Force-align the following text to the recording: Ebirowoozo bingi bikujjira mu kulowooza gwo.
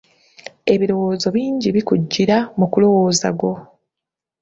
Ebirowoozo 0.73 1.27
bingi 1.35 1.67
bikujjira 1.75 2.37
mu 2.57 2.65
kulowooza 2.71 3.27
gwo. 3.39 3.51